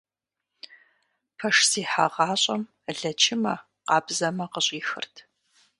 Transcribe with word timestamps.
Пэш 1.37 1.57
зехьагъащӏэм 1.71 2.61
лэчымэ, 2.99 3.53
къабзэмэ 3.87 4.45
къыщӏихырт. 4.51 5.15